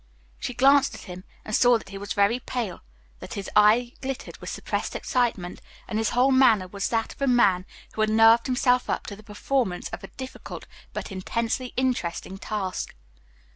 [0.39, 2.81] She glanced at him, and saw that he was very pale,
[3.19, 7.27] that his eye glittered with suppressed excitement, and his whole manner was that of a
[7.27, 12.39] man who had nerved himself up to the performance of a difficult but intensely interesting
[12.39, 12.95] task.